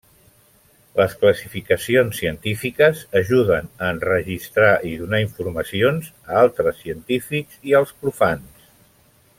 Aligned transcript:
Les 0.99 1.11
classificacions 1.23 2.21
científiques 2.21 3.03
ajuden 3.21 3.69
a 3.83 3.91
enregistrar 3.97 4.71
i 4.93 4.95
donar 5.03 5.21
informacions 5.27 6.09
a 6.31 6.41
altres 6.47 6.83
científics 6.87 7.61
i 7.73 7.79
als 7.83 7.95
profans. 8.03 8.67